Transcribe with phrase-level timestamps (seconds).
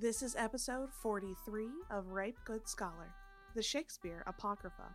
[0.00, 3.12] This is episode 43 of Ripe Good Scholar,
[3.56, 4.94] the Shakespeare Apocrypha.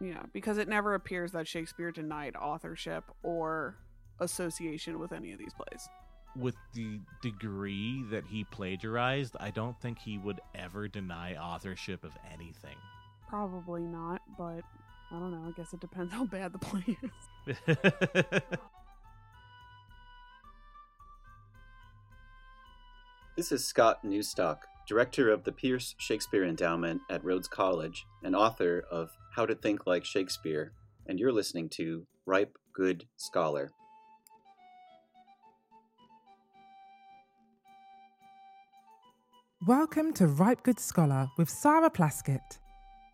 [0.00, 3.76] Yeah, because it never appears that Shakespeare denied authorship or
[4.18, 5.88] association with any of these plays.
[6.34, 12.16] With the degree that he plagiarized, I don't think he would ever deny authorship of
[12.34, 12.76] anything.
[13.28, 14.62] Probably not, but
[15.12, 15.46] I don't know.
[15.46, 17.76] I guess it depends how bad the play is.
[23.38, 28.84] This is Scott Newstok, director of the Pearce Shakespeare Endowment at Rhodes College and author
[28.90, 30.72] of How to Think Like Shakespeare,
[31.06, 33.70] and you're listening to Ripe Good Scholar.
[39.68, 42.58] Welcome to Ripe Good Scholar with Sarah Plaskett.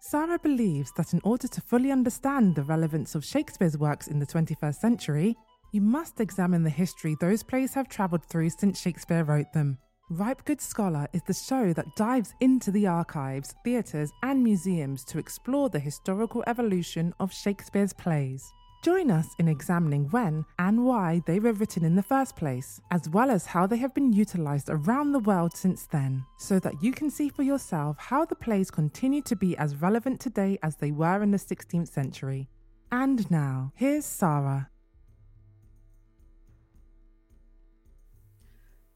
[0.01, 4.27] Sarah believes that in order to fully understand the relevance of Shakespeare's works in the
[4.27, 5.37] 21st century,
[5.73, 9.77] you must examine the history those plays have travelled through since Shakespeare wrote them.
[10.11, 15.19] Ripe Good Scholar is the show that dives into the archives, theatres, and museums to
[15.19, 18.53] explore the historical evolution of Shakespeare's plays.
[18.83, 23.09] Join us in examining when and why they were written in the first place, as
[23.09, 26.93] well as how they have been utilised around the world since then, so that you
[26.93, 30.91] can see for yourself how the plays continue to be as relevant today as they
[30.91, 32.51] were in the 16th century.
[32.93, 34.69] And now, here's Sarah.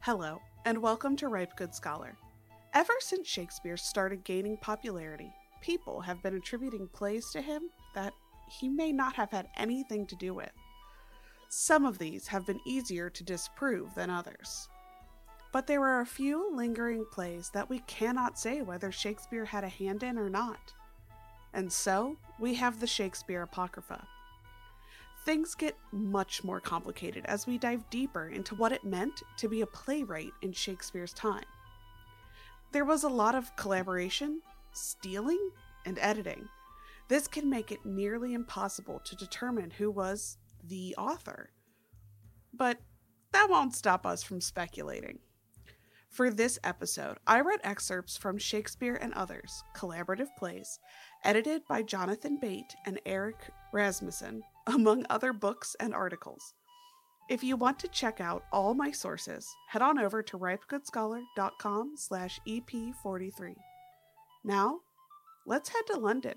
[0.01, 2.17] Hello, and welcome to Ripe Good Scholar.
[2.75, 8.13] Ever since Shakespeare started gaining popularity, people have been attributing plays to him that
[8.49, 10.51] he may not have had anything to do with.
[11.49, 14.69] Some of these have been easier to disprove than others.
[15.53, 19.69] But there are a few lingering plays that we cannot say whether Shakespeare had a
[19.69, 20.75] hand in or not.
[21.55, 24.07] And so, we have the Shakespeare Apocrypha.
[25.29, 29.61] Things get much more complicated as we dive deeper into what it meant to be
[29.61, 31.45] a playwright in Shakespeare's time.
[32.73, 34.41] There was a lot of collaboration,
[34.73, 35.51] stealing,
[35.85, 36.49] and editing.
[37.09, 41.51] This can make it nearly impossible to determine who was the author.
[42.55, 42.79] But
[43.33, 45.19] that won't stop us from speculating.
[46.09, 50.79] For this episode, I read excerpts from Shakespeare and Others, collaborative plays,
[51.23, 53.37] edited by Jonathan Bate and Eric
[53.75, 56.55] Rasmussen, among other books and articles.
[57.29, 62.41] If you want to check out all my sources, head on over to ripegoodscholar.com slash
[62.49, 63.55] EP43.
[64.45, 64.81] Now,
[65.47, 66.35] let's head to London.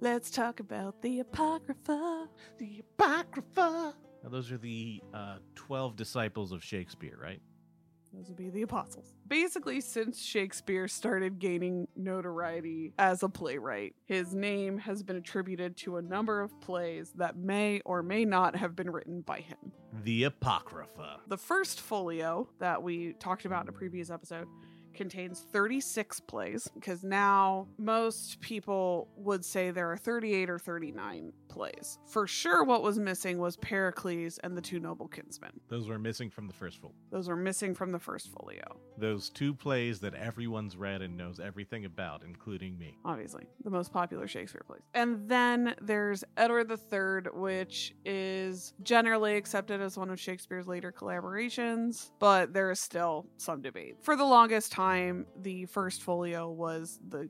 [0.00, 2.28] Let's talk about the Apocrypha.
[2.58, 3.94] the Apocrypha.
[4.22, 7.40] Now, those are the uh, 12 disciples of Shakespeare, right?
[8.14, 9.12] Those would be the apostles.
[9.26, 15.96] Basically, since Shakespeare started gaining notoriety as a playwright, his name has been attributed to
[15.96, 19.72] a number of plays that may or may not have been written by him.
[20.04, 21.20] The Apocrypha.
[21.26, 24.46] The first folio that we talked about in a previous episode
[24.94, 31.98] contains 36 plays because now most people would say there are 38 or 39 plays.
[32.06, 35.52] For sure, what was missing was Pericles and the Two Noble Kinsmen.
[35.68, 36.94] Those were missing from the first folio.
[37.10, 38.64] Those were missing from the first folio.
[38.98, 42.96] Those two plays that everyone's read and knows everything about, including me.
[43.04, 44.82] obviously the most popular Shakespeare plays.
[44.94, 52.10] And then there's Edward III, which is generally accepted as one of Shakespeare's later collaborations,
[52.18, 53.96] but there is still some debate.
[54.02, 54.83] For the longest time,
[55.40, 57.28] the first folio was the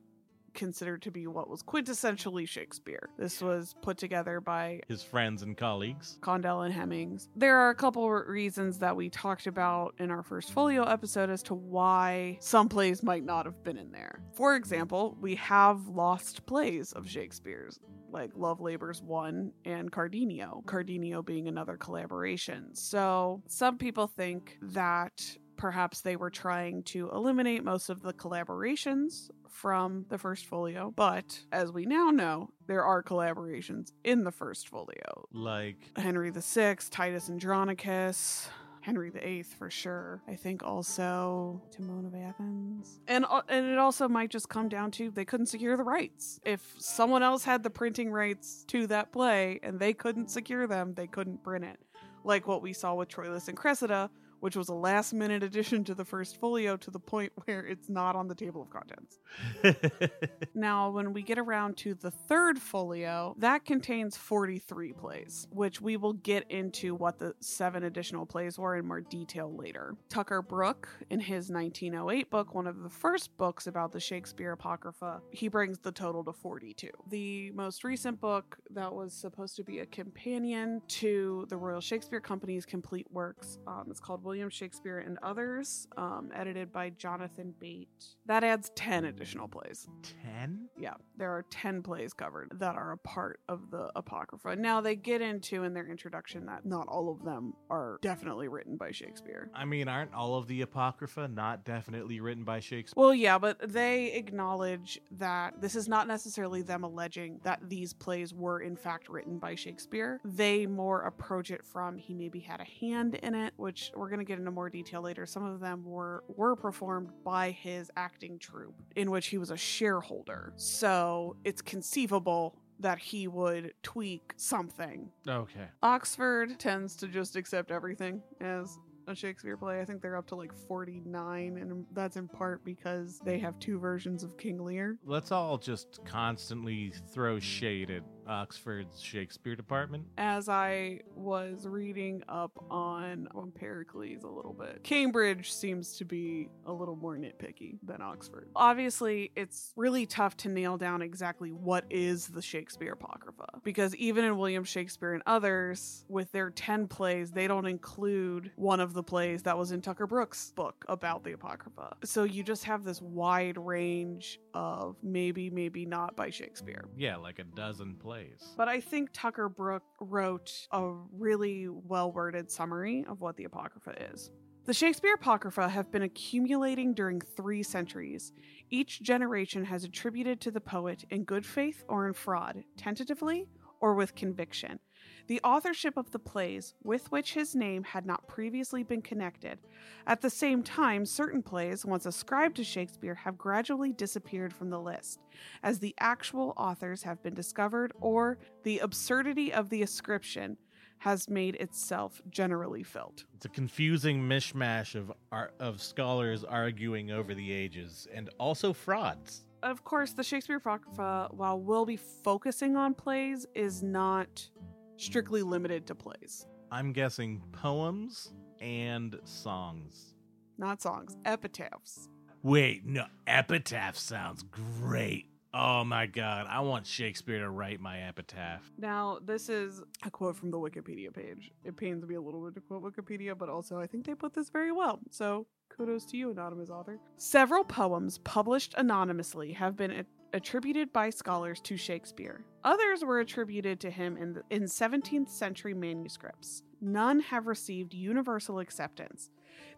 [0.54, 3.10] considered to be what was quintessentially Shakespeare.
[3.19, 6.19] This was put together by His friends and colleagues.
[6.20, 7.28] Condell and Hemmings.
[7.37, 11.42] There are a couple reasons that we talked about in our first folio episode as
[11.44, 14.21] to why some plays might not have been in there.
[14.32, 17.78] For example, we have lost plays of Shakespeare's,
[18.10, 22.75] like Love Labors Won and Cardenio, Cardenio being another collaboration.
[22.75, 29.31] So some people think that perhaps they were trying to eliminate most of the collaborations
[29.48, 34.68] from the first folio, but as we now know, there are collaborations in the first
[34.68, 35.28] folio.
[35.33, 38.48] Like, Henry VI, Titus Andronicus,
[38.84, 40.22] Henry VIII for sure.
[40.28, 43.00] I think also Timon of Athens.
[43.09, 46.39] And and it also might just come down to they couldn't secure the rights.
[46.45, 50.92] If someone else had the printing rights to that play and they couldn't secure them,
[50.92, 51.80] they couldn't print it.
[52.24, 54.10] Like what we saw with Troilus and Cressida,
[54.41, 57.89] which was a last minute addition to the first folio to the point where it's
[57.89, 59.19] not on the table of contents.
[60.57, 65.97] Now, when we get around to the third folio, that contains 43 plays, which we
[65.97, 69.97] will get into what the seven additional plays were in more detail later.
[70.09, 75.21] Tucker Brooke, in his 1908 book, one of the first books about the Shakespeare Apocrypha,
[75.31, 76.89] he brings the total to 42.
[77.10, 82.21] The most recent book that was supposed to be a companion to the Royal Shakespeare
[82.21, 87.88] Company's complete works, um, it's called William Shakespeare and Others, um, edited by Jonathan Bate.
[88.26, 89.86] That adds 10 additional plays.
[90.22, 90.68] Ten?
[90.78, 94.56] Yeah, there are 10 plays covered that are a part of the Apocrypha.
[94.56, 98.76] Now, they get into in their introduction that not all of them are definitely written
[98.76, 99.50] by Shakespeare.
[99.54, 103.00] I mean, aren't all of the Apocrypha not definitely written by Shakespeare?
[103.00, 108.32] Well, yeah, but they acknowledge that this is not necessarily them alleging that these plays
[108.32, 110.21] were in fact written by Shakespeare.
[110.24, 114.25] They more approach it from he maybe had a hand in it, which we're going
[114.25, 115.27] to get into more detail later.
[115.27, 119.57] Some of them were were performed by his acting troupe in which he was a
[119.57, 120.53] shareholder.
[120.57, 125.69] So, it's conceivable that he would tweak something Okay.
[125.83, 129.81] Oxford tends to just accept everything as a Shakespeare play.
[129.81, 133.78] I think they're up to like 49, and that's in part because they have two
[133.78, 134.99] versions of King Lear.
[135.05, 140.04] Let's all just constantly throw shade at Oxford's Shakespeare department.
[140.18, 146.48] As I was reading up on, on Pericles a little bit, Cambridge seems to be
[146.66, 148.48] a little more nitpicky than Oxford.
[148.56, 154.24] Obviously, it's really tough to nail down exactly what is the Shakespeare Apocrypha because even
[154.24, 159.03] in William Shakespeare and others, with their 10 plays, they don't include one of the
[159.03, 161.97] plays that was in Tucker Brooke's book about the Apocrypha.
[162.04, 166.84] So you just have this wide range of maybe, maybe not by Shakespeare.
[166.97, 168.14] Yeah, like a dozen plays.
[168.57, 174.13] But I think Tucker Brooke wrote a really well worded summary of what the Apocrypha
[174.13, 174.31] is.
[174.66, 178.33] The Shakespeare Apocrypha have been accumulating during three centuries.
[178.71, 183.47] Each generation has attributed to the poet in good faith or in fraud, tentatively
[183.81, 184.78] or with conviction,
[185.26, 189.59] the authorship of the plays with which his name had not previously been connected.
[190.06, 194.80] At the same time, certain plays, once ascribed to Shakespeare, have gradually disappeared from the
[194.80, 195.21] list,
[195.62, 200.56] as the actual authors have been discovered or the absurdity of the ascription
[200.98, 203.24] has made itself generally felt.
[203.34, 209.44] It's a confusing mishmash of ar- of scholars arguing over the ages and also frauds.
[209.62, 214.48] Of course, the Shakespeare Apocrypha, while we'll be focusing on plays, is not
[214.97, 216.47] strictly limited to plays.
[216.71, 220.15] I'm guessing poems and songs.
[220.59, 222.09] Not songs, epitaphs.
[222.43, 225.27] Wait, no, epitaph sounds great.
[225.53, 228.63] Oh my god, I want Shakespeare to write my epitaph.
[228.77, 231.53] Now, this is a quote from the Wikipedia page.
[231.65, 234.35] It pains me a little bit to quote Wikipedia, but also I think they put
[234.35, 234.99] this very well.
[235.11, 236.99] So, kudos to you, anonymous author.
[237.19, 242.45] Several poems published anonymously have been a- attributed by scholars to Shakespeare.
[242.65, 246.65] Others were attributed to him in, the, in 17th century manuscripts.
[246.81, 249.31] None have received universal acceptance.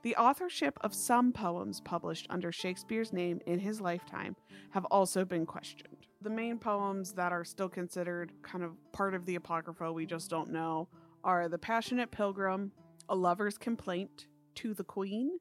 [0.02, 4.34] The authorship of some poems published under Shakespeare's name in his lifetime
[4.70, 6.06] have also been questioned.
[6.22, 10.30] The main poems that are still considered kind of part of the Apocrypha, we just
[10.30, 10.88] don't know,
[11.22, 12.72] are The Passionate Pilgrim,
[13.10, 14.26] A Lover's Complaint,
[14.56, 15.38] To the Queen,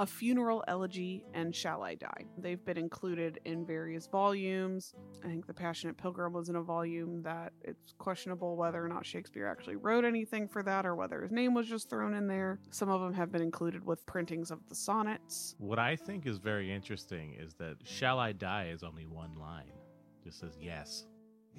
[0.00, 2.24] A Funeral Elegy, and Shall I Die.
[2.38, 4.94] They've been included in various volumes.
[5.22, 9.04] I think The Passionate Pilgrim was in a volume that it's questionable whether or not
[9.04, 12.60] Shakespeare actually wrote anything for that or whether his name was just thrown in there.
[12.70, 15.54] Some of them have been included with printings of the sonnets.
[15.58, 19.68] What I think is very interesting is that Shall I Die is only one line.
[19.68, 21.04] It just says yes.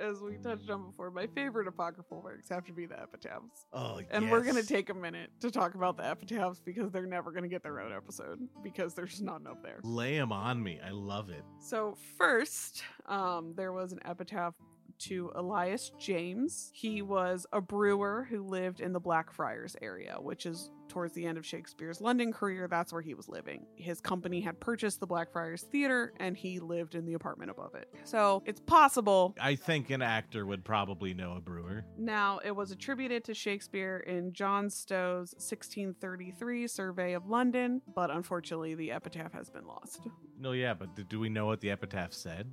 [0.00, 3.66] As we touched on before, my favorite apocryphal works have to be the epitaphs.
[3.72, 7.06] Oh, And we're going to take a minute to talk about the epitaphs because they're
[7.06, 9.80] never going to get their own episode because there's just not enough there.
[9.82, 10.78] lay them on me.
[10.84, 11.42] I love it.
[11.60, 14.54] So, first, um, there was an epitaph
[15.00, 16.70] to Elias James.
[16.72, 21.36] He was a brewer who lived in the Blackfriars area, which is towards the end
[21.36, 22.68] of Shakespeare's London career.
[22.68, 23.66] That's where he was living.
[23.74, 27.92] His company had purchased the Blackfriars Theater and he lived in the apartment above it.
[28.04, 31.84] So, it's possible I think an actor would probably know a brewer.
[31.98, 38.74] Now, it was attributed to Shakespeare in John Stow's 1633 Survey of London, but unfortunately,
[38.74, 40.00] the epitaph has been lost.
[40.38, 42.52] No, yeah, but do we know what the epitaph said?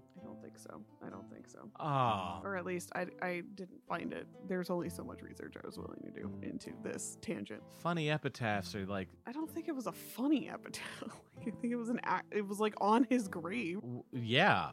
[0.53, 0.81] Think so.
[1.05, 1.59] I don't think so.
[1.79, 4.27] Ah, Or at least I, I didn't find it.
[4.47, 7.61] There's only so much research I was willing to do into this tangent.
[7.79, 10.83] funny epitaphs are like, I don't think it was a funny epitaph.
[11.37, 12.33] Like, I think it was an act.
[12.33, 13.79] It was like on his grave.
[14.13, 14.69] yeah,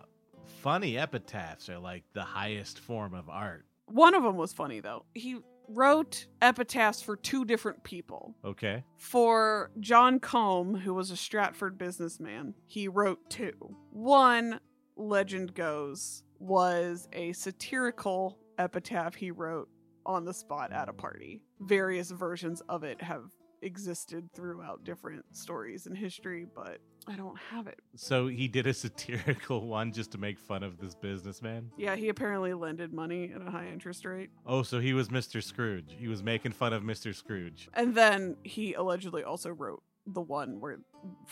[0.62, 3.64] funny epitaphs are like the highest form of art.
[3.86, 5.04] One of them was funny though.
[5.14, 8.34] He wrote epitaphs for two different people.
[8.44, 8.84] Okay.
[8.98, 13.52] For John Combe, who was a Stratford businessman, he wrote two.
[13.90, 14.60] One,
[15.00, 19.68] legend goes, was a satirical epitaph he wrote
[20.06, 21.42] on the spot at a party.
[21.60, 23.24] Various versions of it have
[23.62, 27.78] existed throughout different stories in history, but I don't have it.
[27.94, 31.70] So he did a satirical one just to make fun of this businessman.
[31.76, 34.30] Yeah, he apparently lended money at a high interest rate.
[34.46, 35.42] Oh, so he was Mr.
[35.42, 35.94] Scrooge.
[35.98, 37.14] He was making fun of Mr.
[37.14, 37.68] Scrooge.
[37.74, 40.78] And then he allegedly also wrote the one where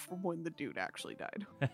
[0.09, 1.47] when the dude actually died.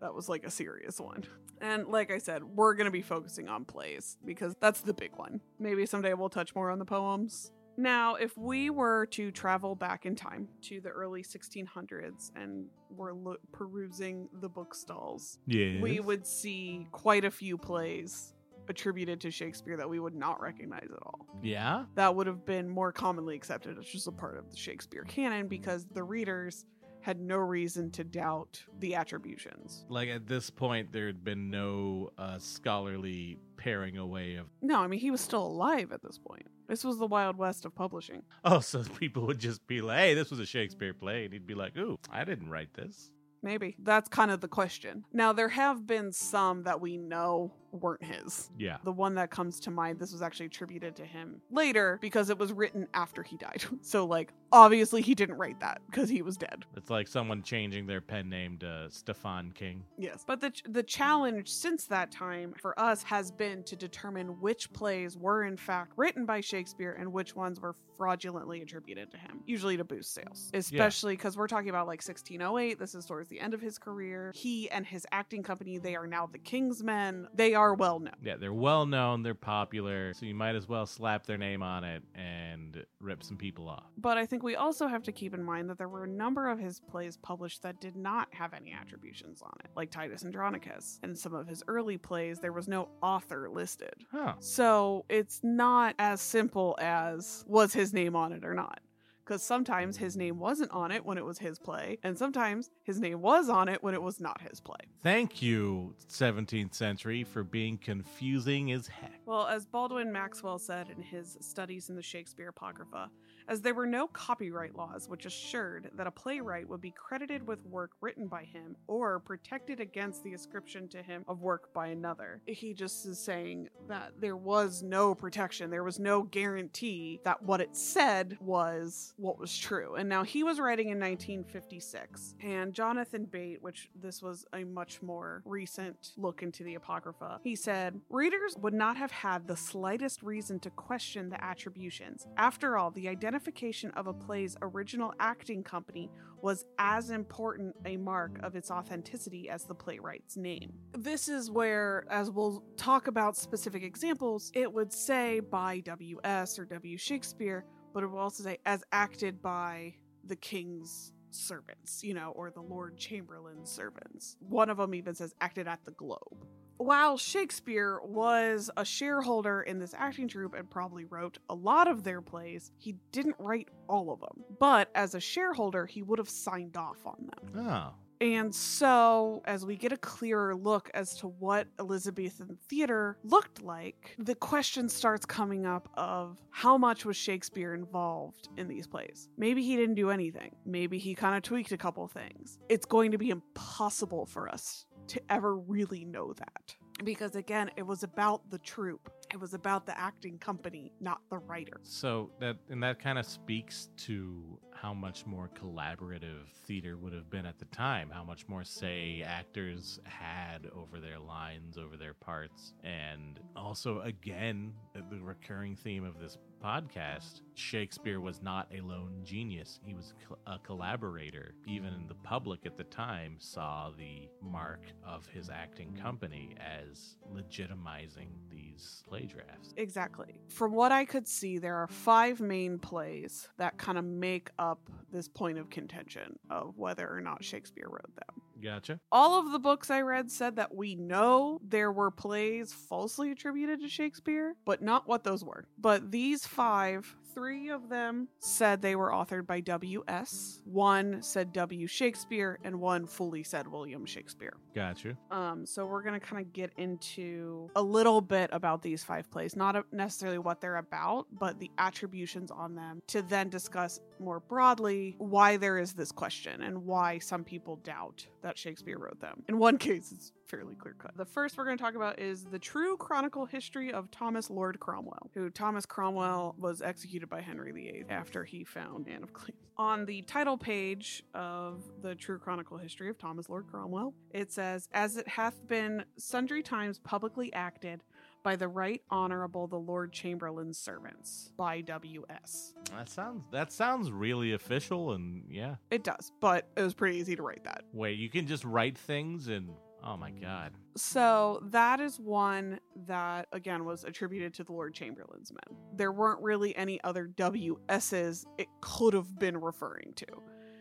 [0.00, 1.24] That was like a serious one.
[1.62, 5.12] And like I said, we're going to be focusing on plays because that's the big
[5.16, 5.40] one.
[5.58, 7.52] Maybe someday we'll touch more on the poems.
[7.78, 13.14] Now, if we were to travel back in time to the early 1600s and we're
[13.14, 15.80] lo- perusing the bookstalls, yeah.
[15.80, 18.34] we would see quite a few plays
[18.68, 21.26] attributed to Shakespeare that we would not recognize at all.
[21.42, 21.84] Yeah?
[21.94, 25.48] That would have been more commonly accepted as just a part of the Shakespeare canon
[25.48, 26.64] because the readers
[27.04, 29.84] had no reason to doubt the attributions.
[29.90, 34.46] Like at this point, there had been no uh, scholarly paring away of.
[34.62, 36.46] No, I mean, he was still alive at this point.
[36.66, 38.22] This was the Wild West of publishing.
[38.42, 41.24] Oh, so people would just be like, hey, this was a Shakespeare play.
[41.24, 43.10] And he'd be like, ooh, I didn't write this.
[43.42, 43.76] Maybe.
[43.82, 45.04] That's kind of the question.
[45.12, 48.50] Now, there have been some that we know weren't his.
[48.58, 48.78] Yeah.
[48.84, 52.38] The one that comes to mind, this was actually attributed to him later because it
[52.38, 53.64] was written after he died.
[53.82, 56.64] So, like, obviously he didn't write that because he was dead.
[56.76, 59.84] It's like someone changing their pen name to Stefan King.
[59.98, 60.24] Yes.
[60.26, 65.18] But the, the challenge since that time for us has been to determine which plays
[65.18, 69.76] were in fact written by Shakespeare and which ones were fraudulently attributed to him, usually
[69.76, 70.50] to boost sales.
[70.52, 72.78] Especially because we're talking about like 1608.
[72.78, 74.32] This is towards the end of his career.
[74.34, 77.28] He and his acting company, they are now the King's Men.
[77.34, 78.16] They are well known.
[78.22, 81.84] Yeah, they're well known, they're popular, so you might as well slap their name on
[81.84, 83.84] it and rip some people off.
[83.96, 86.50] But I think we also have to keep in mind that there were a number
[86.50, 91.00] of his plays published that did not have any attributions on it, like Titus Andronicus.
[91.02, 93.94] And some of his early plays, there was no author listed.
[94.10, 94.34] Huh.
[94.40, 98.80] So it's not as simple as was his name on it or not.
[99.24, 103.00] Because sometimes his name wasn't on it when it was his play, and sometimes his
[103.00, 104.76] name was on it when it was not his play.
[105.02, 109.20] Thank you, 17th century, for being confusing as heck.
[109.24, 113.10] Well, as Baldwin Maxwell said in his studies in the Shakespeare Apocrypha,
[113.48, 117.64] as there were no copyright laws which assured that a playwright would be credited with
[117.66, 122.40] work written by him or protected against the ascription to him of work by another.
[122.46, 127.60] He just is saying that there was no protection, there was no guarantee that what
[127.60, 129.94] it said was what was true.
[129.94, 135.02] And now he was writing in 1956, and Jonathan Bate, which this was a much
[135.02, 140.22] more recent look into the Apocrypha, he said, Readers would not have had the slightest
[140.22, 142.26] reason to question the attributions.
[142.36, 146.08] After all, the identification of a play's original acting company
[146.40, 150.72] was as important a mark of its authenticity as the playwright's name.
[150.96, 156.58] This is where, as we'll talk about specific examples, it would say by W.S.
[156.60, 156.96] or W.
[156.96, 162.52] Shakespeare, but it will also say as acted by the king's servants, you know, or
[162.52, 164.36] the Lord Chamberlain's servants.
[164.38, 166.46] One of them even says acted at the Globe.
[166.76, 172.02] While Shakespeare was a shareholder in this acting troupe and probably wrote a lot of
[172.02, 174.44] their plays, he didn't write all of them.
[174.58, 177.68] But as a shareholder, he would have signed off on them.
[177.68, 177.94] Oh.
[178.20, 184.16] And so, as we get a clearer look as to what Elizabethan theater looked like,
[184.18, 189.28] the question starts coming up of how much was Shakespeare involved in these plays?
[189.36, 190.54] Maybe he didn't do anything.
[190.64, 192.58] Maybe he kind of tweaked a couple things.
[192.68, 196.74] It's going to be impossible for us to ever really know that.
[197.02, 199.10] Because again, it was about the troupe.
[199.32, 201.80] It was about the acting company, not the writer.
[201.82, 207.30] So that and that kind of speaks to how much more collaborative theater would have
[207.30, 212.14] been at the time, how much more say actors had over their lines, over their
[212.14, 219.20] parts, and also again the recurring theme of this podcast, Shakespeare was not a lone
[219.22, 219.80] genius.
[219.84, 220.14] He was
[220.46, 221.54] a collaborator.
[221.66, 228.28] Even the public at the time saw the mark of his acting company as legitimizing
[228.50, 229.74] these play drafts.
[229.76, 230.34] Exactly.
[230.48, 234.88] From what I could see, there are five main plays that kind of make up
[235.12, 238.43] this point of contention of whether or not Shakespeare wrote them.
[238.64, 238.98] Gotcha.
[239.12, 243.82] All of the books I read said that we know there were plays falsely attributed
[243.82, 245.66] to Shakespeare, but not what those were.
[245.78, 251.86] But these five Three of them said they were authored by W.S., one said W.
[251.86, 254.54] Shakespeare, and one fully said William Shakespeare.
[254.74, 255.16] Got you.
[255.30, 259.56] Um, so we're gonna kind of get into a little bit about these five plays,
[259.56, 265.16] not necessarily what they're about, but the attributions on them, to then discuss more broadly
[265.18, 269.42] why there is this question and why some people doubt that Shakespeare wrote them.
[269.48, 271.16] In one case, it's fairly clear cut.
[271.16, 274.78] The first we're going to talk about is the true chronicle history of Thomas Lord
[274.80, 279.58] Cromwell, who Thomas Cromwell was executed by Henry VIII after he found Anne of Cleves.
[279.76, 284.88] On the title page of the true chronicle history of Thomas Lord Cromwell, it says,
[284.92, 288.04] As it hath been sundry times publicly acted
[288.44, 292.74] by the right honorable the Lord Chamberlain's servants by W.S.
[292.90, 295.76] That sounds that sounds really official and yeah.
[295.90, 297.82] It does, but it was pretty easy to write that.
[297.92, 299.70] Wait, you can just write things and
[300.04, 300.72] oh my god.
[300.96, 305.78] So that is one that again was attributed to the Lord Chamberlain's men.
[305.96, 310.26] There weren't really any other WSs it could have been referring to.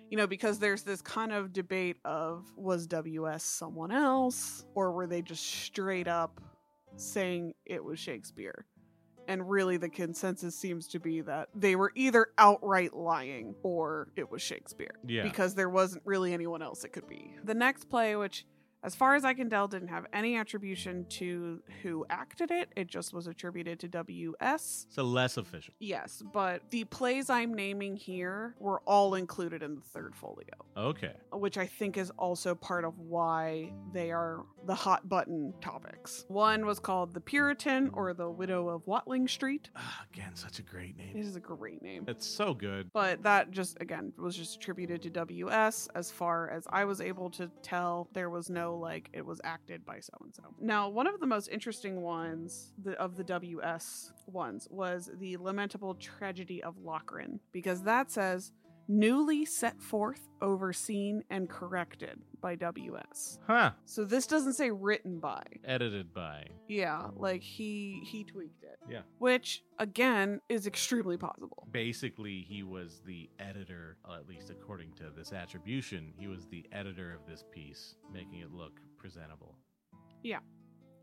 [0.10, 5.08] You know, because there's this kind of debate of was WS someone else or were
[5.08, 6.40] they just straight up
[6.98, 8.66] saying it was Shakespeare?
[9.28, 14.30] And really, the consensus seems to be that they were either outright lying or it
[14.30, 15.24] was Shakespeare Yeah.
[15.24, 17.34] because there wasn't really anyone else it could be.
[17.46, 18.46] The next play, which
[18.84, 22.70] as far as I can tell, didn't have any attribution to who acted it.
[22.76, 24.88] It just was attributed to W.S.
[24.90, 25.74] so less official.
[25.80, 30.46] Yes, but the plays I'm naming here were all included in the third folio,
[30.78, 31.14] Okay.
[31.32, 36.26] which I think is also part of why they are the hot button topics.
[36.28, 39.70] One was called The Puritan or The Widow of Watling Street.
[39.76, 41.16] Ah, again, such a great name.
[41.16, 42.06] It is a great name.
[42.08, 42.90] It's so good.
[42.94, 45.90] But that just, again, was just attributed to WS.
[45.96, 49.86] As far as I was able to tell, there was no like, it was acted
[49.86, 50.44] by so and so.
[50.60, 55.96] Now, one of the most interesting ones the, of the WS ones was the lamentable
[55.96, 58.52] tragedy of Locrine, because that says,
[58.88, 63.40] newly set forth, overseen, and corrected by WS.
[63.48, 63.72] Huh.
[63.86, 65.42] So this doesn't say written by.
[65.64, 66.48] Edited by.
[66.68, 68.78] Yeah, like he he tweaked it.
[68.90, 69.02] Yeah.
[69.20, 71.68] Which again is extremely possible.
[71.72, 77.14] Basically, he was the editor, at least according to this attribution, he was the editor
[77.14, 79.56] of this piece, making it look presentable.
[80.22, 80.40] Yeah.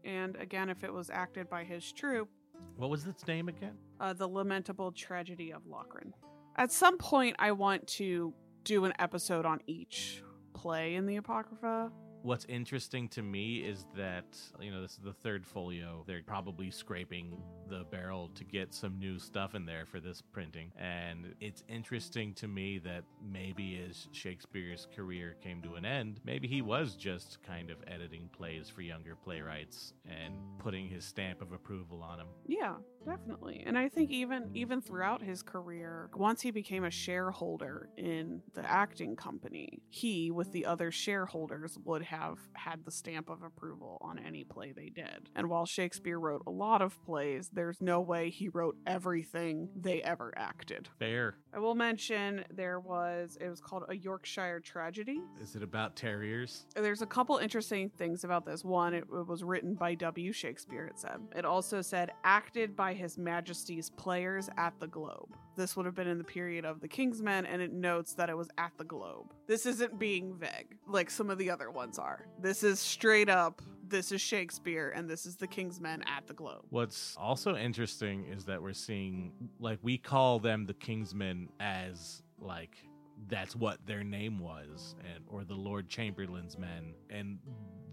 [0.04, 2.30] And again, if it was acted by his troupe,
[2.76, 3.76] What was its name again?
[4.00, 6.12] uh, the lamentable tragedy of Locrine.
[6.60, 11.90] At some point, I want to do an episode on each play in the Apocrypha.
[12.22, 16.04] What's interesting to me is that, you know, this is the third folio.
[16.06, 20.70] They're probably scraping the barrel to get some new stuff in there for this printing.
[20.78, 26.46] And it's interesting to me that maybe as Shakespeare's career came to an end, maybe
[26.46, 31.52] he was just kind of editing plays for younger playwrights and putting his stamp of
[31.52, 32.26] approval on them.
[32.46, 32.74] Yeah,
[33.06, 33.62] definitely.
[33.64, 38.68] And I think even even throughout his career, once he became a shareholder in the
[38.70, 44.18] acting company, he with the other shareholders would have had the stamp of approval on
[44.18, 45.28] any play they did.
[45.36, 50.02] And while Shakespeare wrote a lot of plays, there's no way he wrote everything they
[50.02, 50.88] ever acted.
[50.98, 51.36] Fair.
[51.54, 55.20] I will mention there was it was called a Yorkshire tragedy.
[55.40, 56.66] Is it about terriers?
[56.74, 58.64] There's a couple interesting things about this.
[58.64, 60.32] One, it, it was written by W.
[60.32, 61.20] Shakespeare, it said.
[61.36, 65.36] It also said acted by His Majesty's players at the Globe.
[65.56, 68.30] This would have been in the period of the King's Men, and it notes that
[68.30, 69.32] it was at the Globe.
[69.50, 72.24] This isn't being vague like some of the other ones are.
[72.40, 73.60] This is straight up.
[73.88, 76.66] This is Shakespeare, and this is the King's Men at the Globe.
[76.70, 82.76] What's also interesting is that we're seeing, like, we call them the Kingsmen as, like,
[83.26, 87.40] that's what their name was, and or the Lord Chamberlain's men, and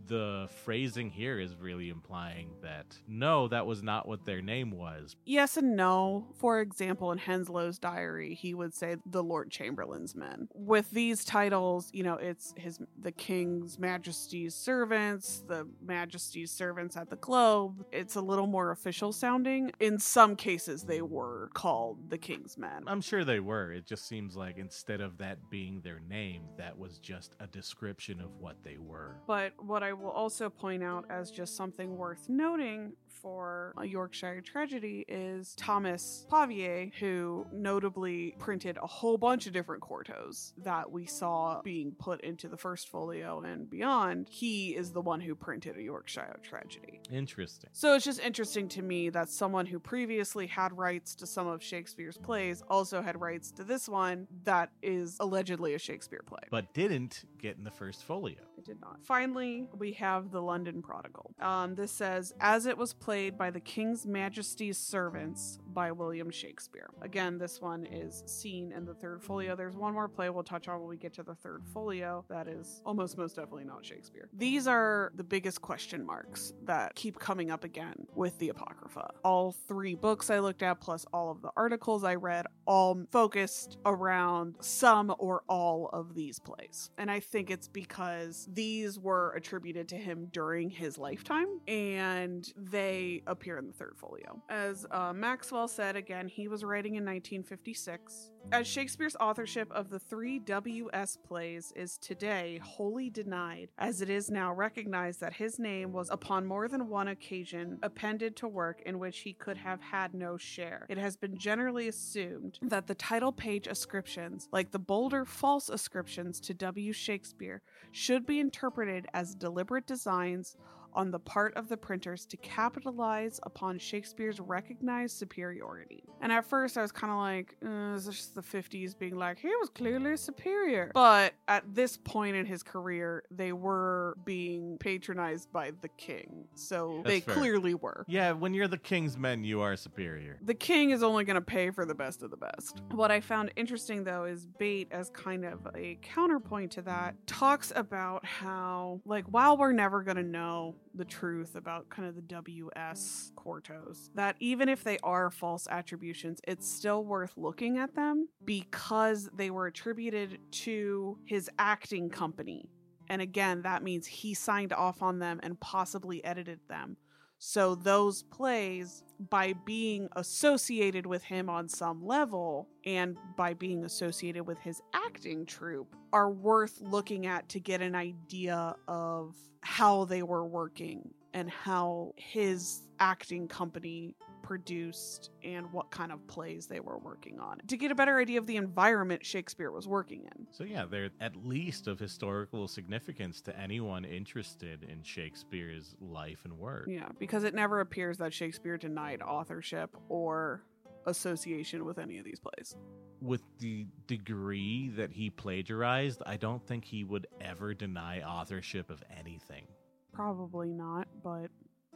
[0.08, 5.16] the phrasing here is really implying that no, that was not what their name was.
[5.26, 6.28] Yes and no.
[6.36, 10.48] For example, in Henslowe's diary, he would say the Lord Chamberlain's men.
[10.54, 17.10] With these titles, you know, it's his the King's Majesty's servants, the Majesty's servants at
[17.10, 17.86] the Globe.
[17.92, 19.72] It's a little more official sounding.
[19.80, 22.84] In some cases, they were called the King's men.
[22.88, 23.72] I'm sure they were.
[23.72, 28.22] It just seems like instead of that being their name, that was just a description
[28.22, 29.18] of what they were.
[29.28, 34.42] But what I will also point out as just something worth noting for a Yorkshire
[34.42, 41.06] tragedy is Thomas Pavier, who notably printed a whole bunch of different quartos that we
[41.06, 44.28] saw being put into the first folio and beyond.
[44.30, 47.02] He is the one who printed a Yorkshire tragedy.
[47.12, 47.70] Interesting.
[47.74, 51.64] So it's just interesting to me that someone who previously had rights to some of
[51.64, 56.42] Shakespeare's plays also had rights to this one that is allegedly a Shakespeare play.
[56.50, 58.38] But didn't get in the first folio.
[58.58, 59.04] I did not.
[59.04, 61.34] Finally, we have the London Prodigal.
[61.40, 66.90] Um, this says, as it was played by the King's Majesty's servants by William Shakespeare.
[67.04, 69.56] Again, this one is seen in the third folio.
[69.56, 72.48] There's one more play we'll touch on when we get to the third folio that
[72.48, 74.28] is almost most definitely not Shakespeare.
[74.34, 79.12] These are the biggest question marks that keep coming up again with the Apocrypha.
[79.24, 83.78] All three books I looked at, plus all of the articles I read, all focused
[83.86, 86.90] around some or all of these plays.
[86.98, 93.22] And I think it's because these were attributed to him during his lifetime and they
[93.28, 94.42] appear in the third folio.
[94.50, 98.32] As uh, Maxwell said, again, he was writing in 1956.
[98.52, 101.18] As Shakespeare's authorship of the three W.S.
[101.18, 106.46] plays is today wholly denied, as it is now recognized that his name was upon
[106.46, 110.86] more than one occasion appended to work in which he could have had no share.
[110.88, 116.40] It has been generally assumed that the title page ascriptions, like the bolder false ascriptions
[116.42, 116.94] to W.
[116.94, 120.56] Shakespeare, should be interpreted as deliberate designs
[120.98, 126.04] on the part of the printers to capitalize upon Shakespeare's recognized superiority.
[126.22, 129.16] And at first, I was kind of like, uh, is this just the 50s being
[129.16, 130.92] like, he was clearly superior?
[130.96, 136.46] But at this point in his career, they were being patronized by the king.
[136.56, 137.36] So That's they fair.
[137.36, 138.04] clearly were.
[138.08, 140.40] Yeah, when you're the king's men, you are superior.
[140.42, 142.82] The king is only going to pay for the best of the best.
[142.92, 147.72] What I found interesting though is Bate, as kind of a counterpoint to that, talks
[147.76, 152.22] about how, like, while we're never going to know the truth about kind of the
[152.22, 158.28] WS Quartos, that even if they are false attributions, it's still worth looking at them
[158.46, 162.70] because they were attributed to his acting company.
[163.10, 166.98] And again, that means he signed off on them and possibly edited them.
[167.40, 174.46] So those plays, by being associated with him on some level and by being associated
[174.46, 180.24] with his acting troupe, are worth looking at to get an idea of how they
[180.24, 184.16] were working and how his acting company
[184.48, 188.40] produced and what kind of plays they were working on to get a better idea
[188.40, 190.48] of the environment Shakespeare was working in.
[190.52, 196.58] So yeah, they're at least of historical significance to anyone interested in Shakespeare's life and
[196.58, 196.88] work.
[196.88, 200.64] Yeah, because it never appears that Shakespeare denied authorship or
[201.08, 202.74] association with any of these plays.
[203.22, 209.04] With the degree that he plagiarized, I don't think he would ever deny authorship of
[209.20, 209.66] anything.
[210.14, 211.50] Probably not, but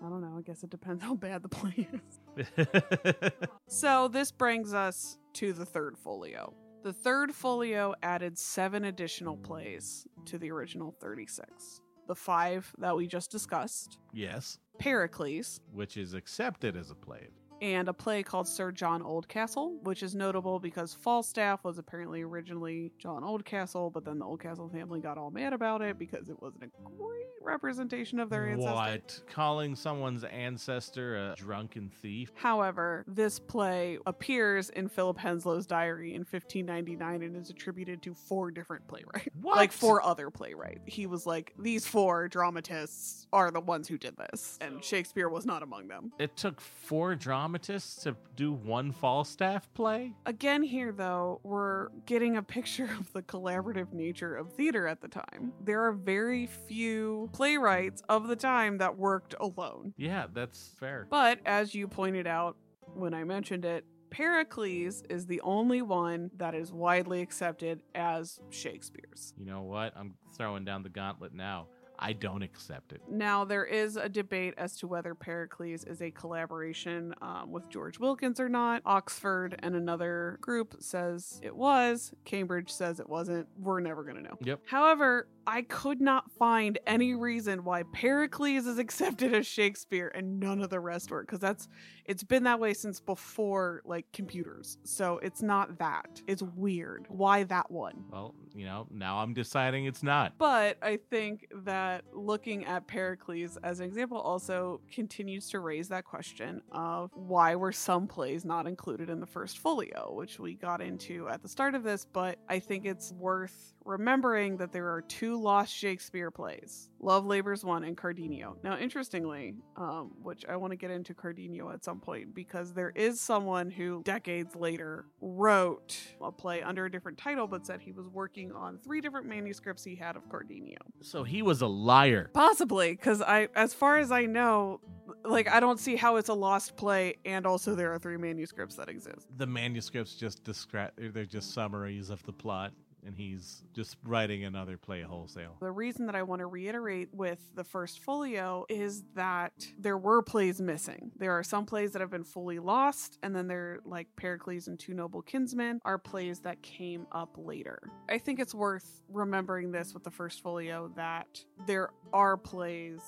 [0.04, 0.36] I don't know.
[0.38, 3.32] I guess it depends how bad the play is.
[3.68, 6.54] So this brings us to the third folio.
[6.84, 11.82] The third folio added seven additional plays to the original 36.
[12.08, 17.30] The five that we just discussed, yes, Pericles, which is accepted as a play.
[17.62, 22.92] And a play called Sir John Oldcastle, which is notable because Falstaff was apparently originally
[22.98, 26.64] John Oldcastle, but then the Oldcastle family got all mad about it because it wasn't
[26.64, 28.74] a great representation of their ancestor.
[28.74, 29.22] What?
[29.30, 32.32] Calling someone's ancestor a drunken thief?
[32.34, 38.50] However, this play appears in Philip Henslowe's diary in 1599 and is attributed to four
[38.50, 39.28] different playwrights.
[39.42, 39.58] What?
[39.58, 40.82] Like four other playwrights.
[40.86, 45.46] He was like, these four dramatists are the ones who did this, and Shakespeare was
[45.46, 46.12] not among them.
[46.20, 50.14] It took four dramatists to do one Falstaff play?
[50.26, 55.08] Again, here though, we're getting a picture of the collaborative nature of theater at the
[55.08, 55.54] time.
[55.64, 59.94] There are very few playwrights of the time that worked alone.
[59.98, 61.08] Yeah, that's fair.
[61.10, 62.58] But as you pointed out
[62.94, 69.34] when I mentioned it, Pericles is the only one that is widely accepted as Shakespeare's.
[69.38, 69.94] You know what?
[69.96, 71.68] I'm throwing down the gauntlet now.
[72.02, 73.02] I don't accept it.
[73.08, 78.00] Now, there is a debate as to whether Pericles is a collaboration um, with George
[78.00, 78.82] Wilkins or not.
[78.86, 82.12] Oxford and another group says it was.
[82.26, 83.48] Cambridge says it wasn't.
[83.60, 84.38] We're never going to know.
[84.42, 84.62] Yep.
[84.66, 90.62] However, I could not find any reason why Pericles is accepted as Shakespeare and none
[90.62, 91.68] of the rest were, because that's
[92.06, 94.78] it's been that way since before like computers.
[94.84, 96.22] So it's not that.
[96.28, 97.06] It's weird.
[97.10, 98.04] Why that one?
[98.12, 100.34] Well, you know, now I'm deciding it's not.
[100.38, 106.06] But I think that looking at Pericles as an example also continues to raise that
[106.06, 110.82] question of why were some plays not included in the first folio, which we got
[110.82, 115.02] into at the start of this, but I think it's worth remembering that there are
[115.02, 118.56] two lost Shakespeare plays Love Labors Won and Cardenio.
[118.64, 122.92] Now, interestingly, um, which I want to get into Cardenio at some point because there
[122.96, 127.92] is someone who decades later wrote a play under a different title but said he
[127.92, 130.78] was working on three different manuscripts he had of Cardenio.
[131.02, 132.30] So he was a liar.
[132.34, 134.80] Possibly, because I, as far as I know,
[135.26, 138.76] like I don't see how it's a lost play, and also there are three manuscripts
[138.76, 139.28] that exist.
[139.38, 142.72] The manuscripts just describe they're just summaries of the plot.
[143.06, 145.58] And he's just writing another play wholesale.
[145.60, 150.22] The reason that I want to reiterate with the first folio is that there were
[150.22, 151.12] plays missing.
[151.18, 154.80] There are some plays that have been fully lost, and then there, like Pericles and
[154.80, 157.80] Two Noble Kinsmen, are plays that came up later.
[158.10, 163.02] I think it's worth remembering this with the first folio that there are plays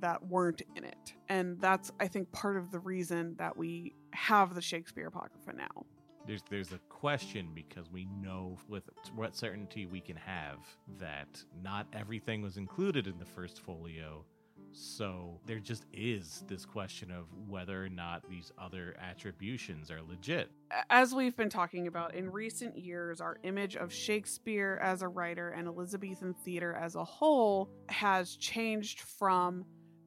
[0.00, 1.14] that weren't in it.
[1.28, 5.86] And that's, I think, part of the reason that we have the Shakespeare Apocrypha now.
[6.26, 8.84] There's there's a question because we know with
[9.14, 10.58] what certainty we can have
[10.98, 14.24] that not everything was included in the first folio.
[14.72, 20.50] So there just is this question of whether or not these other attributions are legit.
[20.90, 25.50] As we've been talking about in recent years, our image of Shakespeare as a writer
[25.50, 29.64] and Elizabethan theater as a whole has changed from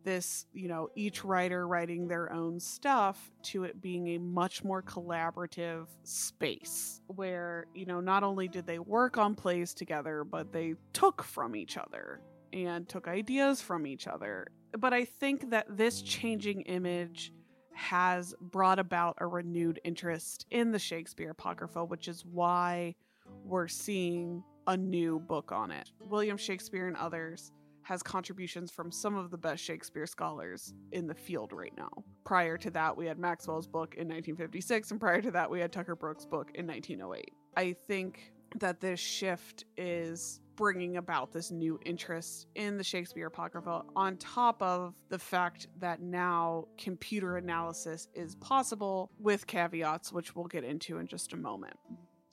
[0.07, 4.81] this, you know, each writer writing their own stuff to it being a much more
[4.81, 10.75] collaborative space where, you know, not only did they work on plays together, but they
[10.93, 12.21] took from each other
[12.53, 14.47] and took ideas from each other.
[14.79, 17.33] But I think that this changing image
[17.73, 22.95] has brought about a renewed interest in the Shakespeare Apocrypha, which is why
[23.43, 25.91] we're seeing a new book on it.
[26.07, 27.51] William Shakespeare and others
[27.87, 31.89] has contributions from some of the best Shakespeare scholars in the field right now.
[32.25, 35.71] Prior to that, we had Maxwell's book in 1956, and prior to that, we had
[35.71, 37.31] Tucker Brooke's book in 1908.
[37.55, 43.83] I think that this shift is bringing about this new interest in the Shakespeare Apocrypha,
[43.95, 50.45] on top of the fact that now computer analysis is possible with caveats, which we'll
[50.45, 51.77] get into in just a moment.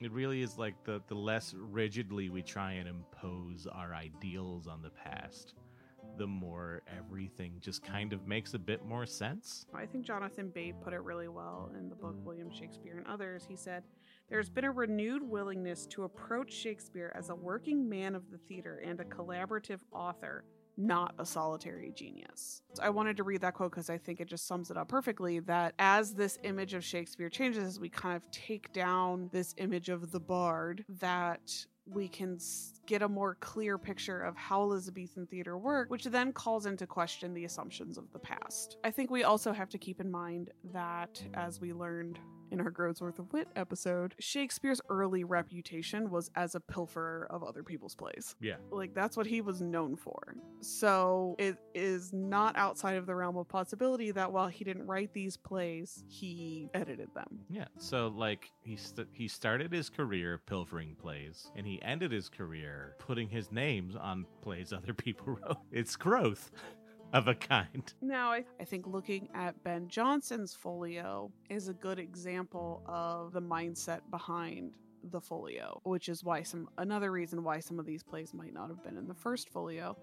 [0.05, 4.83] It really is like the, the less rigidly we try and impose our ideals on
[4.83, 5.55] the past,
[6.19, 9.65] the more everything just kind of makes a bit more sense.
[9.75, 12.27] I think Jonathan Bate put it really well in the book mm-hmm.
[12.27, 13.47] William Shakespeare and Others.
[13.49, 13.83] He said,
[14.29, 18.83] There's been a renewed willingness to approach Shakespeare as a working man of the theater
[18.85, 20.45] and a collaborative author
[20.77, 22.63] not a solitary genius.
[22.81, 25.41] I wanted to read that quote because I think it just sums it up perfectly
[25.41, 29.89] that as this image of Shakespeare changes, as we kind of take down this image
[29.89, 31.53] of the bard, that
[31.87, 32.39] we can
[32.87, 37.35] get a more clear picture of how Elizabethan theater worked, which then calls into question
[37.35, 38.79] the assumptions of the past.
[38.85, 42.19] I think we also have to keep in mind that, as we learned
[42.55, 47.63] in our Worth of Wit episode, Shakespeare's early reputation was as a pilferer of other
[47.63, 48.37] people's plays.
[48.41, 48.57] Yeah.
[48.71, 50.37] Like, that's what he was known for.
[50.61, 55.13] So, it is not outside of the realm of possibility that while he didn't write
[55.13, 57.41] these plays, he edited them.
[57.51, 57.67] Yeah.
[57.79, 62.95] So, like, he, st- he started his career pilfering plays, and he ended his career
[63.01, 65.59] putting his names on plays other people wrote.
[65.73, 66.53] It's growth
[67.15, 67.95] of a kind.
[68.03, 73.41] Now, I, I think looking at Ben Jonson's folio is a good example of the
[73.41, 74.75] mindset behind
[75.11, 78.69] the folio, which is why some another reason why some of these plays might not
[78.69, 79.97] have been in the first folio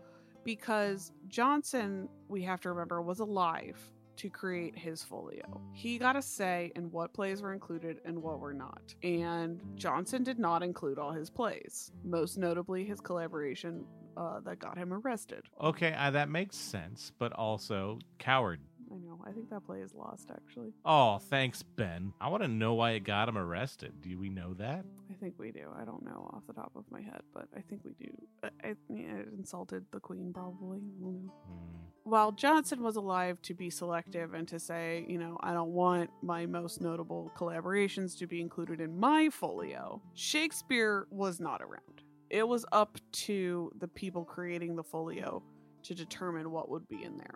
[0.43, 3.78] because Jonson, we have to remember, was alive
[4.17, 5.62] to create his folio.
[5.74, 8.93] He got a say in what plays were included and what were not.
[9.04, 13.86] And Jonson did not include all his plays, most notably his collaboration
[14.17, 15.43] uh, that got him arrested.
[15.60, 18.60] Okay, uh, that makes sense, but also coward.
[18.91, 19.19] I know.
[19.26, 20.74] I think that play is lost, actually.
[20.84, 22.12] Oh, thanks, Ben.
[22.19, 23.93] I want to know why it got him arrested.
[24.02, 24.84] Do we know that?
[25.10, 25.69] I think we do.
[25.80, 28.12] I don't know off the top of my head, but I think we do.
[28.43, 30.80] I, I it insulted the queen, probably.
[31.02, 31.30] Mm.
[32.04, 36.10] While Jonson was alive to be selective and to say, you know, I don't want
[36.21, 42.48] my most notable collaborations to be included in my folio, Shakespeare was not around it
[42.48, 45.44] was up to the people creating the folio
[45.84, 47.36] to determine what would be in there.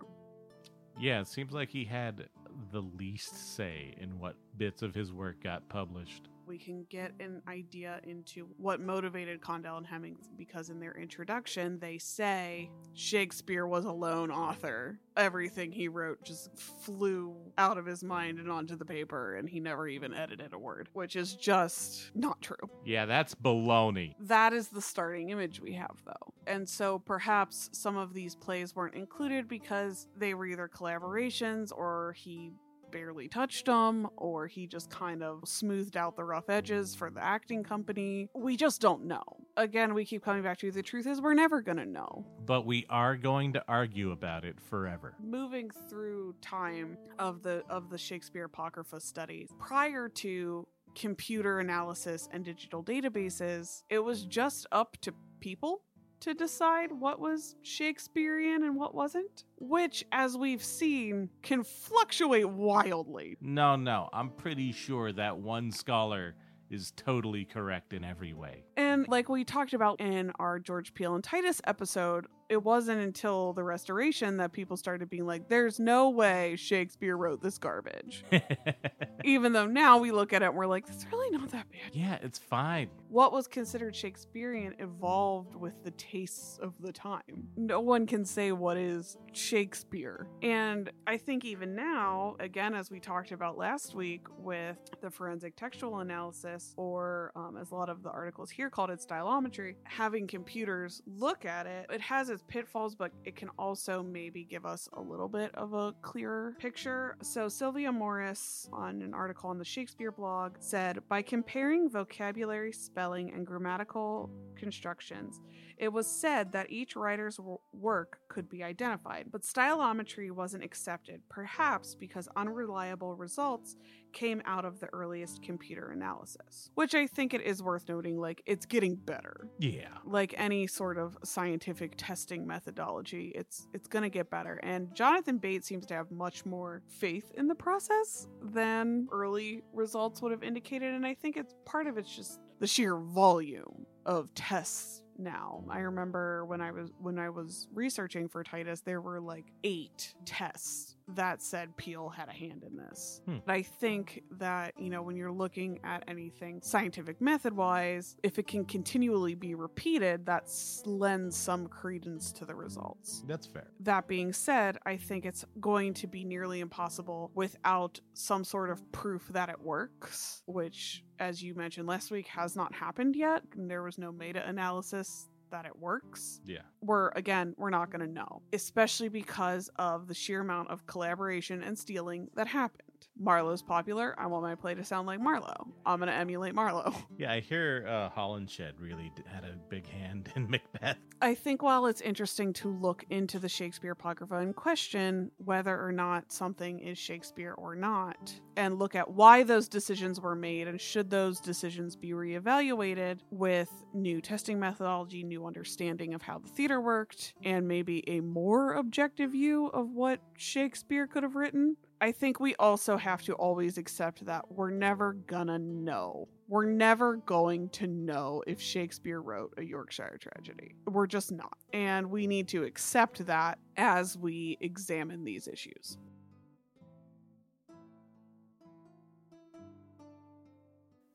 [0.97, 2.29] Yeah, it seems like he had
[2.71, 7.41] the least say in what bits of his work got published we can get an
[7.47, 13.85] idea into what motivated Condell and Hemming because in their introduction they say Shakespeare was
[13.85, 14.99] a lone author.
[15.17, 19.59] Everything he wrote just flew out of his mind and onto the paper, and he
[19.59, 22.69] never even edited a word, which is just not true.
[22.85, 24.15] Yeah, that's baloney.
[24.19, 26.33] That is the starting image we have, though.
[26.47, 32.13] And so perhaps some of these plays weren't included because they were either collaborations or
[32.17, 32.51] he
[32.95, 37.21] barely touched him, or he just kind of smoothed out the rough edges for the
[37.21, 38.29] acting company.
[38.33, 39.21] We just don't know.
[39.57, 42.25] Again, we keep coming back to the truth is we're never going to know.
[42.45, 45.13] But we are going to argue about it forever.
[45.21, 52.45] Moving through time of the of the Shakespeare Apocrypha studies, prior to computer analysis and
[52.45, 55.81] digital databases, it was just up to people
[56.21, 63.37] to decide what was Shakespearean and what wasn't, which, as we've seen, can fluctuate wildly.
[63.41, 66.35] No, no, I'm pretty sure that one scholar
[66.69, 68.63] is totally correct in every way.
[68.75, 73.53] And like we talked about in our George Peele and Titus episode, it wasn't until
[73.53, 78.23] the restoration that people started being like, there's no way Shakespeare wrote this garbage.
[79.23, 81.91] Even though now we look at it and we're like, it's really not that bad.
[81.93, 82.89] yeah, it's fine.
[83.09, 87.47] What was considered Shakespearean evolved with the tastes of the time.
[87.55, 90.27] No one can say what is Shakespeare.
[90.41, 95.55] And I think even now, again, as we talked about last week with the forensic
[95.55, 100.27] textual analysis, or um, as a lot of the articles here called it stylometry, having
[100.27, 105.01] computers look at it, it has pitfalls, but it can also maybe give us a
[105.01, 107.17] little bit of a clearer picture.
[107.21, 113.31] So Sylvia Morris on an article on the Shakespeare blog said by comparing vocabulary, spelling,
[113.33, 115.41] and grammatical constructions,
[115.77, 117.39] it was said that each writer's
[117.73, 123.75] work could be identified, but stylometry wasn't accepted, perhaps because unreliable results
[124.13, 126.71] came out of the earliest computer analysis.
[126.75, 129.47] Which I think it is worth noting, like, it's getting better.
[129.59, 129.89] Yeah.
[130.05, 134.59] Like any sort of scientific testing methodology, it's it's gonna get better.
[134.63, 140.21] And Jonathan Bates seems to have much more faith in the process than early results
[140.21, 140.93] would have indicated.
[140.93, 145.63] And I think it's part of it's just the sheer volume of tests now.
[145.69, 150.13] I remember when I was when I was researching for Titus, there were like eight
[150.25, 153.21] tests that said Peele had a hand in this.
[153.25, 153.37] Hmm.
[153.45, 158.39] But I think that, you know, when you're looking at anything scientific method wise, if
[158.39, 160.49] it can continually be repeated, that
[160.85, 163.23] lends some credence to the results.
[163.27, 163.67] That's fair.
[163.81, 168.91] That being said, I think it's going to be nearly impossible without some sort of
[168.91, 173.43] proof that it works, which, as you mentioned last week, has not happened yet.
[173.55, 176.39] There was no meta analysis that it works.
[176.45, 176.59] Yeah.
[176.81, 181.63] We're, again, we're not going to know, especially because of the sheer amount of collaboration
[181.63, 182.81] and stealing that happened.
[183.17, 184.15] Marlowe's popular.
[184.17, 185.67] I want my play to sound like Marlowe.
[185.85, 186.93] I'm going to emulate Marlowe.
[187.17, 190.97] Yeah, I hear uh, Holinshed really had a big hand in Macbeth.
[191.21, 195.93] I think while it's interesting to look into the Shakespeare Apocrypha and question whether or
[195.93, 200.79] not something is Shakespeare or not, and look at why those decisions were made and
[200.79, 206.81] should those decisions be reevaluated with new testing methodology, new understanding of how the theater
[206.81, 211.77] worked, and maybe a more objective view of what Shakespeare could have written.
[212.01, 216.27] I think we also have to always accept that we're never gonna know.
[216.47, 220.75] We're never going to know if Shakespeare wrote a Yorkshire tragedy.
[220.85, 221.57] We're just not.
[221.73, 225.97] And we need to accept that as we examine these issues.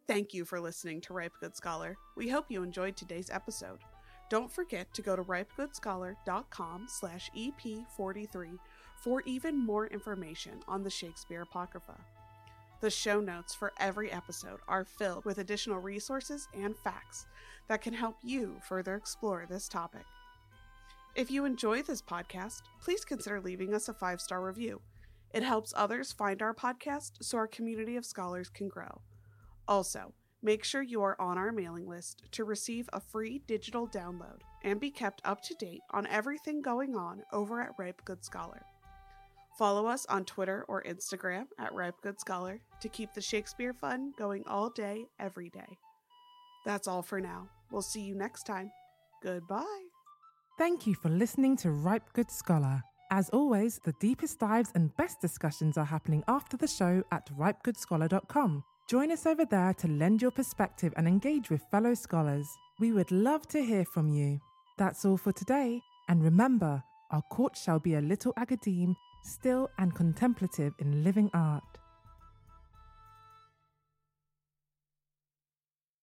[0.08, 1.96] Thank you for listening to Ripe Good Scholar.
[2.16, 3.78] We hope you enjoyed today's episode.
[4.28, 8.58] Don't forget to go to ripegoodscholar.com slash EP43
[9.00, 11.96] for even more information on the Shakespeare Apocrypha.
[12.80, 17.26] The show notes for every episode are filled with additional resources and facts
[17.68, 20.04] that can help you further explore this topic.
[21.14, 24.80] If you enjoy this podcast, please consider leaving us a five star review.
[25.32, 29.00] It helps others find our podcast so our community of scholars can grow.
[29.68, 34.40] Also, make sure you are on our mailing list to receive a free digital download
[34.62, 38.62] and be kept up to date on everything going on over at Ripe Good Scholar.
[39.60, 44.14] Follow us on Twitter or Instagram at Ripe Good Scholar to keep the Shakespeare fun
[44.16, 45.76] going all day, every day.
[46.64, 47.46] That's all for now.
[47.70, 48.70] We'll see you next time.
[49.22, 49.84] Goodbye.
[50.56, 52.82] Thank you for listening to Ripe Good Scholar.
[53.10, 58.64] As always, the deepest dives and best discussions are happening after the show at ripegoodscholar.com.
[58.88, 62.48] Join us over there to lend your perspective and engage with fellow scholars.
[62.78, 64.40] We would love to hear from you.
[64.78, 69.94] That's all for today, and remember, our court shall be a little academe, still and
[69.94, 71.79] contemplative in living art.